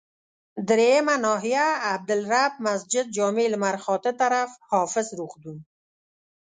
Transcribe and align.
دریمه 0.67 1.15
ناحيه، 1.25 1.65
عبدالرب 1.93 2.51
مسجدجامع 2.65 3.45
لمرخاته 3.53 4.11
طرف، 4.21 4.49
حافظ 4.71 5.07
روغتون. 5.19 5.57